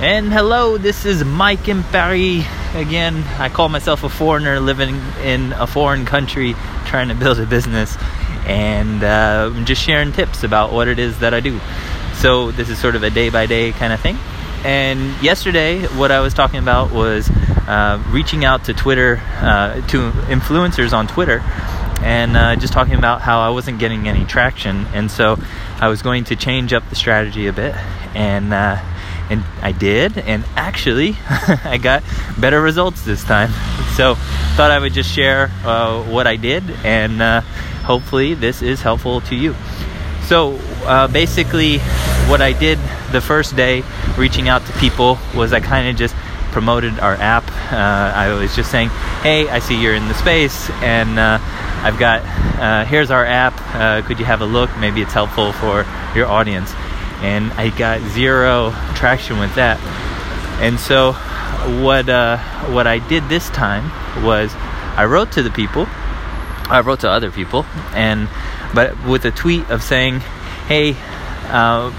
And 0.00 0.32
hello, 0.32 0.76
this 0.76 1.06
is 1.06 1.24
Mike 1.24 1.68
in 1.68 1.84
Paris 1.84 2.44
again. 2.74 3.22
I 3.38 3.48
call 3.48 3.68
myself 3.68 4.02
a 4.02 4.08
foreigner 4.08 4.58
living 4.58 5.00
in 5.22 5.52
a 5.52 5.68
foreign 5.68 6.04
country 6.04 6.56
trying 6.84 7.08
to 7.08 7.14
build 7.14 7.38
a 7.38 7.46
business, 7.46 7.96
and 8.44 9.04
uh, 9.04 9.52
I'm 9.54 9.64
just 9.64 9.80
sharing 9.80 10.10
tips 10.10 10.42
about 10.42 10.72
what 10.72 10.88
it 10.88 10.98
is 10.98 11.20
that 11.20 11.32
I 11.32 11.38
do. 11.38 11.60
So, 12.14 12.50
this 12.50 12.70
is 12.70 12.78
sort 12.78 12.96
of 12.96 13.04
a 13.04 13.10
day 13.10 13.28
by 13.30 13.46
day 13.46 13.70
kind 13.70 13.92
of 13.92 14.00
thing. 14.00 14.18
And 14.64 15.22
yesterday, 15.22 15.86
what 15.86 16.10
I 16.10 16.20
was 16.20 16.34
talking 16.34 16.58
about 16.58 16.90
was 16.90 17.30
uh, 17.68 18.02
reaching 18.08 18.44
out 18.44 18.64
to 18.64 18.74
Twitter, 18.74 19.22
uh, 19.36 19.74
to 19.88 20.10
influencers 20.10 20.92
on 20.92 21.06
Twitter, 21.06 21.38
and 22.02 22.36
uh, 22.36 22.56
just 22.56 22.72
talking 22.72 22.94
about 22.94 23.22
how 23.22 23.40
I 23.40 23.50
wasn't 23.50 23.78
getting 23.78 24.08
any 24.08 24.24
traction. 24.24 24.86
And 24.88 25.08
so 25.08 25.38
I 25.80 25.86
was 25.86 26.02
going 26.02 26.24
to 26.24 26.36
change 26.36 26.72
up 26.72 26.88
the 26.90 26.96
strategy 26.96 27.46
a 27.46 27.52
bit. 27.52 27.76
And 28.16 28.52
uh, 28.52 28.82
and 29.30 29.42
I 29.62 29.72
did, 29.72 30.18
and 30.18 30.44
actually, 30.56 31.16
I 31.28 31.78
got 31.78 32.02
better 32.38 32.60
results 32.60 33.04
this 33.04 33.24
time. 33.24 33.50
So, 33.96 34.14
thought 34.56 34.70
I 34.70 34.78
would 34.78 34.92
just 34.92 35.10
share 35.10 35.50
uh, 35.64 36.02
what 36.04 36.26
I 36.26 36.36
did, 36.36 36.62
and 36.84 37.22
uh, 37.22 37.40
hopefully, 37.82 38.34
this 38.34 38.62
is 38.62 38.82
helpful 38.82 39.20
to 39.22 39.34
you. 39.34 39.54
So, 40.24 40.58
uh, 40.84 41.08
basically, 41.08 41.78
what 42.28 42.40
I 42.40 42.52
did 42.52 42.78
the 43.12 43.20
first 43.20 43.56
day 43.56 43.82
reaching 44.16 44.48
out 44.48 44.64
to 44.66 44.72
people 44.74 45.18
was 45.34 45.52
I 45.52 45.60
kind 45.60 45.88
of 45.88 45.96
just 45.96 46.14
promoted 46.52 46.98
our 47.00 47.14
app. 47.14 47.44
Uh, 47.72 48.12
I 48.14 48.32
was 48.34 48.54
just 48.54 48.70
saying, 48.70 48.88
hey, 49.22 49.48
I 49.48 49.58
see 49.58 49.80
you're 49.80 49.94
in 49.94 50.08
the 50.08 50.14
space, 50.14 50.70
and 50.82 51.18
uh, 51.18 51.38
I've 51.82 51.98
got 51.98 52.22
uh, 52.60 52.84
here's 52.84 53.10
our 53.10 53.24
app. 53.24 54.04
could 54.06 54.18
you 54.18 54.24
have 54.24 54.40
a 54.40 54.46
look? 54.46 54.70
Maybe 54.78 55.02
it's 55.02 55.12
helpful 55.12 55.52
for 55.52 55.86
your 56.14 56.26
audience 56.26 56.72
and 57.24 57.50
I 57.54 57.70
got 57.70 58.02
zero 58.10 58.70
traction 58.94 59.38
with 59.38 59.54
that. 59.54 59.80
And 60.60 60.78
so, 60.78 61.12
what 61.82 62.08
uh, 62.08 62.36
what 62.70 62.86
I 62.86 62.98
did 62.98 63.28
this 63.30 63.48
time 63.50 63.84
was 64.22 64.52
I 64.54 65.06
wrote 65.06 65.32
to 65.32 65.42
the 65.42 65.50
people, 65.50 65.86
I 66.68 66.82
wrote 66.84 67.00
to 67.00 67.10
other 67.10 67.30
people, 67.30 67.64
and 67.94 68.28
but 68.74 69.02
with 69.06 69.24
a 69.24 69.30
tweet 69.30 69.70
of 69.70 69.82
saying, 69.82 70.20
"Hey, 70.68 70.96
uh, 71.48 71.90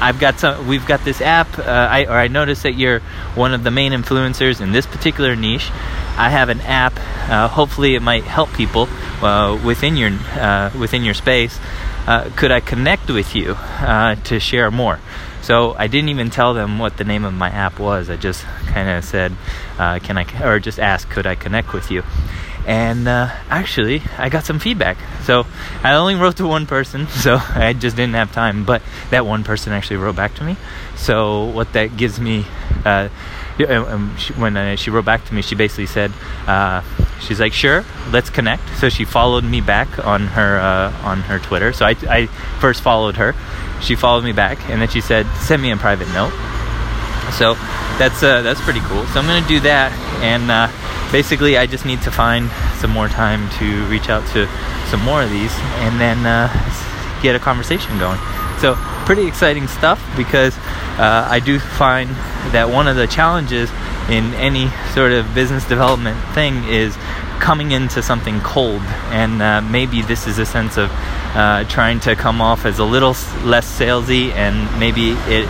I've 0.00 0.18
got 0.18 0.40
some. 0.40 0.66
We've 0.66 0.84
got 0.84 1.04
this 1.04 1.20
app. 1.20 1.58
Uh, 1.58 1.62
I 1.62 2.04
or 2.06 2.18
I 2.18 2.26
noticed 2.26 2.64
that 2.64 2.74
you're 2.74 2.98
one 3.36 3.54
of 3.54 3.62
the 3.62 3.70
main 3.70 3.92
influencers 3.92 4.60
in 4.60 4.72
this 4.72 4.86
particular 4.86 5.36
niche. 5.36 5.70
I 6.18 6.28
have 6.28 6.48
an 6.48 6.60
app. 6.62 6.94
Uh, 7.30 7.46
hopefully, 7.46 7.94
it 7.94 8.02
might 8.02 8.24
help 8.24 8.52
people 8.52 8.88
uh, 9.22 9.58
within 9.64 9.96
your 9.96 10.10
uh, 10.34 10.70
within 10.76 11.04
your 11.04 11.14
space." 11.14 11.58
Uh, 12.06 12.30
could 12.36 12.50
I 12.50 12.60
connect 12.60 13.10
with 13.10 13.34
you 13.34 13.52
uh, 13.52 14.16
to 14.16 14.40
share 14.40 14.70
more? 14.70 14.98
So 15.42 15.74
I 15.76 15.88
didn't 15.88 16.08
even 16.08 16.30
tell 16.30 16.54
them 16.54 16.78
what 16.78 16.96
the 16.96 17.04
name 17.04 17.24
of 17.24 17.34
my 17.34 17.50
app 17.50 17.78
was. 17.78 18.08
I 18.08 18.16
just 18.16 18.44
kind 18.66 18.88
of 18.88 19.04
said, 19.04 19.32
uh, 19.78 19.98
"Can 19.98 20.16
I?" 20.16 20.24
or 20.44 20.60
just 20.60 20.78
asked, 20.78 21.10
"Could 21.10 21.26
I 21.26 21.34
connect 21.34 21.72
with 21.72 21.90
you?" 21.90 22.04
And 22.64 23.08
uh, 23.08 23.28
actually, 23.50 24.02
I 24.18 24.28
got 24.28 24.44
some 24.44 24.60
feedback. 24.60 24.96
So 25.24 25.46
I 25.82 25.94
only 25.94 26.14
wrote 26.14 26.36
to 26.36 26.46
one 26.46 26.66
person, 26.66 27.08
so 27.24 27.40
I 27.40 27.72
just 27.72 27.96
didn't 27.96 28.14
have 28.14 28.32
time. 28.32 28.64
But 28.64 28.82
that 29.10 29.26
one 29.26 29.42
person 29.42 29.72
actually 29.72 29.96
wrote 29.96 30.16
back 30.16 30.34
to 30.36 30.44
me. 30.44 30.56
So 30.96 31.46
what 31.46 31.72
that 31.72 31.96
gives 31.96 32.20
me, 32.20 32.46
uh, 32.84 33.08
um, 33.68 34.16
when 34.36 34.56
uh, 34.56 34.76
she 34.76 34.90
wrote 34.90 35.04
back 35.04 35.24
to 35.26 35.34
me, 35.34 35.42
she 35.42 35.56
basically 35.56 35.86
said 35.86 36.12
she's 37.22 37.40
like, 37.40 37.52
sure, 37.52 37.84
let's 38.10 38.30
connect. 38.30 38.62
So 38.78 38.88
she 38.88 39.04
followed 39.04 39.44
me 39.44 39.60
back 39.60 40.04
on 40.04 40.26
her 40.28 40.58
uh, 40.58 40.92
on 41.02 41.22
her 41.22 41.38
Twitter. 41.38 41.72
So 41.72 41.86
I, 41.86 41.96
I 42.08 42.26
first 42.60 42.82
followed 42.82 43.16
her. 43.16 43.34
She 43.80 43.94
followed 43.94 44.24
me 44.24 44.32
back, 44.32 44.58
and 44.70 44.80
then 44.80 44.88
she 44.88 45.00
said, 45.00 45.26
send 45.36 45.62
me 45.62 45.70
a 45.70 45.76
private 45.76 46.08
note. 46.08 46.32
So 47.38 47.54
that's 47.98 48.22
uh, 48.22 48.42
that's 48.42 48.60
pretty 48.60 48.80
cool. 48.80 49.04
So 49.06 49.20
I'm 49.20 49.26
gonna 49.26 49.46
do 49.46 49.60
that, 49.60 49.92
and 50.22 50.50
uh, 50.50 50.68
basically 51.12 51.56
I 51.56 51.66
just 51.66 51.86
need 51.86 52.02
to 52.02 52.10
find 52.10 52.50
some 52.78 52.90
more 52.90 53.08
time 53.08 53.48
to 53.58 53.84
reach 53.86 54.08
out 54.08 54.26
to 54.32 54.46
some 54.88 55.00
more 55.02 55.22
of 55.22 55.30
these, 55.30 55.52
and 55.86 56.00
then 56.00 56.26
uh, 56.26 56.48
get 57.22 57.34
a 57.34 57.38
conversation 57.38 57.98
going. 57.98 58.18
So 58.58 58.74
pretty 59.06 59.26
exciting 59.26 59.66
stuff 59.66 60.00
because 60.16 60.56
uh, 60.98 61.26
I 61.28 61.40
do 61.40 61.58
find 61.58 62.10
that 62.52 62.68
one 62.68 62.86
of 62.86 62.96
the 62.96 63.06
challenges 63.06 63.70
in 64.08 64.34
any 64.34 64.68
sort 64.94 65.12
of 65.12 65.34
business 65.34 65.66
development 65.66 66.18
thing 66.34 66.64
is 66.64 66.96
coming 67.40 67.72
into 67.72 68.02
something 68.02 68.40
cold. 68.40 68.82
And 69.10 69.42
uh, 69.42 69.60
maybe 69.62 70.02
this 70.02 70.26
is 70.26 70.38
a 70.38 70.46
sense 70.46 70.76
of 70.76 70.90
uh, 71.34 71.64
trying 71.64 72.00
to 72.00 72.14
come 72.14 72.40
off 72.40 72.64
as 72.64 72.78
a 72.78 72.84
little 72.84 73.16
less 73.44 73.66
salesy 73.78 74.30
and 74.32 74.78
maybe 74.78 75.10
it 75.26 75.48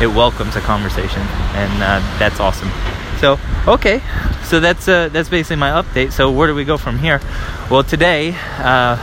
it 0.00 0.08
welcomes 0.08 0.56
a 0.56 0.60
conversation. 0.60 1.22
And 1.54 1.82
uh, 1.82 2.18
that's 2.18 2.40
awesome. 2.40 2.70
So 3.20 3.38
okay. 3.66 4.02
So 4.44 4.60
that's 4.60 4.88
uh, 4.88 5.08
that's 5.08 5.28
basically 5.28 5.56
my 5.56 5.70
update. 5.70 6.12
So 6.12 6.30
where 6.30 6.46
do 6.46 6.54
we 6.54 6.64
go 6.64 6.76
from 6.76 6.98
here? 6.98 7.20
Well 7.70 7.82
today 7.82 8.36
uh, 8.58 8.96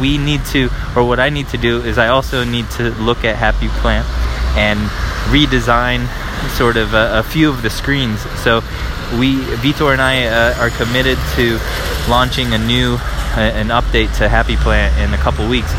we 0.00 0.18
need 0.18 0.44
to 0.46 0.68
or 0.96 1.04
what 1.04 1.20
i 1.20 1.28
need 1.28 1.48
to 1.48 1.56
do 1.56 1.80
is 1.82 1.96
i 1.98 2.08
also 2.08 2.44
need 2.44 2.68
to 2.70 2.90
look 3.02 3.24
at 3.24 3.36
happy 3.36 3.68
plant 3.80 4.06
and 4.56 4.78
redesign 5.30 6.06
sort 6.50 6.76
of 6.76 6.94
a, 6.94 7.18
a 7.18 7.22
few 7.22 7.48
of 7.48 7.62
the 7.62 7.70
screens. 7.70 8.20
So 8.40 8.60
we, 9.18 9.36
Vitor 9.60 9.92
and 9.92 10.00
I, 10.00 10.26
uh, 10.26 10.54
are 10.58 10.70
committed 10.70 11.18
to 11.36 11.58
launching 12.08 12.52
a 12.52 12.58
new, 12.58 12.94
uh, 12.94 13.40
an 13.40 13.68
update 13.68 14.16
to 14.18 14.28
Happy 14.28 14.56
Plant 14.56 14.98
in 14.98 15.18
a 15.18 15.22
couple 15.22 15.48
weeks, 15.48 15.72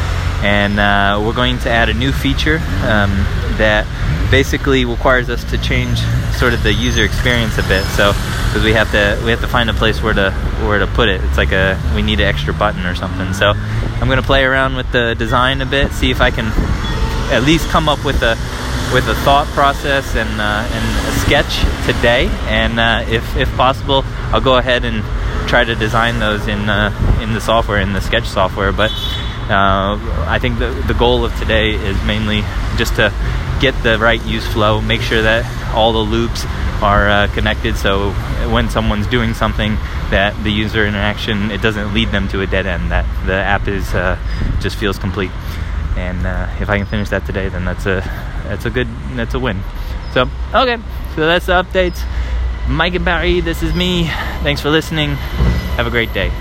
and 0.43 0.79
uh, 0.79 1.21
we're 1.23 1.33
going 1.33 1.59
to 1.59 1.69
add 1.69 1.89
a 1.89 1.93
new 1.93 2.11
feature 2.11 2.57
um, 2.83 3.11
that 3.57 3.87
basically 4.31 4.83
requires 4.83 5.29
us 5.29 5.43
to 5.45 5.57
change 5.59 5.99
sort 6.33 6.53
of 6.53 6.63
the 6.63 6.73
user 6.73 7.03
experience 7.03 7.57
a 7.57 7.63
bit. 7.63 7.85
So 7.95 8.13
because 8.47 8.63
we 8.63 8.73
have 8.73 8.91
to 8.91 9.19
we 9.23 9.31
have 9.31 9.41
to 9.41 9.47
find 9.47 9.69
a 9.69 9.73
place 9.73 10.01
where 10.01 10.13
to 10.13 10.31
where 10.67 10.79
to 10.79 10.87
put 10.87 11.09
it. 11.09 11.23
It's 11.23 11.37
like 11.37 11.51
a 11.51 11.79
we 11.95 12.01
need 12.01 12.19
an 12.19 12.27
extra 12.27 12.53
button 12.53 12.85
or 12.85 12.95
something. 12.95 13.33
So 13.33 13.53
I'm 13.53 14.07
gonna 14.09 14.21
play 14.21 14.43
around 14.43 14.75
with 14.75 14.91
the 14.91 15.15
design 15.15 15.61
a 15.61 15.65
bit, 15.65 15.91
see 15.91 16.11
if 16.11 16.21
I 16.21 16.31
can 16.31 16.51
at 17.33 17.43
least 17.43 17.67
come 17.69 17.89
up 17.89 18.05
with 18.05 18.21
a 18.21 18.37
with 18.93 19.07
a 19.07 19.15
thought 19.25 19.47
process 19.47 20.15
and, 20.15 20.29
uh, 20.39 20.69
and 20.69 21.07
a 21.07 21.19
sketch 21.19 21.57
today. 21.87 22.27
And 22.45 22.79
uh, 22.79 23.03
if, 23.09 23.35
if 23.35 23.51
possible, 23.55 24.03
I'll 24.31 24.39
go 24.39 24.57
ahead 24.57 24.85
and 24.85 25.03
try 25.49 25.63
to 25.63 25.73
design 25.73 26.19
those 26.19 26.47
in, 26.47 26.69
uh, 26.69 27.19
in 27.19 27.33
the 27.33 27.41
software, 27.41 27.81
in 27.81 27.93
the 27.93 28.01
sketch 28.01 28.27
software. 28.27 28.71
But 28.71 28.91
uh, 29.49 29.97
I 30.27 30.37
think 30.39 30.59
the, 30.59 30.69
the 30.87 30.93
goal 30.93 31.25
of 31.25 31.35
today 31.39 31.71
is 31.71 32.01
mainly 32.03 32.41
just 32.77 32.95
to 32.97 33.11
get 33.59 33.73
the 33.81 33.97
right 33.97 34.23
use 34.25 34.45
flow, 34.45 34.79
make 34.79 35.01
sure 35.01 35.23
that 35.23 35.73
all 35.73 35.91
the 35.91 35.99
loops 35.99 36.45
are 36.83 37.09
uh, 37.09 37.27
connected 37.33 37.77
so 37.77 38.11
when 38.51 38.69
someone's 38.69 39.07
doing 39.07 39.33
something 39.33 39.75
that 40.11 40.35
the 40.43 40.51
user 40.51 40.85
interaction 40.85 41.49
it 41.49 41.61
doesn't 41.61 41.93
lead 41.93 42.09
them 42.09 42.27
to 42.27 42.41
a 42.41 42.47
dead 42.47 42.65
end 42.65 42.91
that 42.91 43.05
the 43.25 43.33
app 43.33 43.69
is 43.69 43.93
uh, 43.93 44.19
just 44.59 44.75
feels 44.75 44.99
complete 44.99 45.31
and 45.95 46.25
uh, 46.25 46.49
if 46.59 46.69
I 46.69 46.77
can 46.77 46.87
finish 46.87 47.09
that 47.09 47.25
today, 47.25 47.49
then 47.49 47.65
that's 47.65 47.85
a 47.85 48.01
that's 48.47 48.65
a 48.65 48.69
good 48.69 48.87
that's 49.15 49.33
a 49.33 49.39
win. 49.39 49.61
So 50.13 50.29
okay, 50.53 50.77
so 51.15 51.25
that's 51.25 51.45
the 51.45 51.53
updates. 51.53 52.03
Mike 52.67 52.95
in 52.95 53.05
Paris, 53.05 53.43
this 53.43 53.61
is 53.61 53.73
me. 53.73 54.05
Thanks 54.41 54.61
for 54.61 54.69
listening. 54.69 55.11
Have 55.77 55.87
a 55.87 55.91
great 55.91 56.13
day. 56.13 56.31